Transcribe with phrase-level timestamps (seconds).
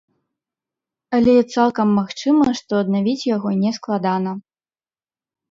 [1.17, 4.31] Але цалкам магчыма, што аднавіць яго не складана.